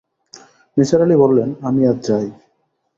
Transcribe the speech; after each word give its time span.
নিসার 0.77 1.01
আলি 1.01 1.15
বললেন, 1.15 1.49
আমি 1.67 1.81
আজ 1.87 1.97
যাই। 2.07 2.27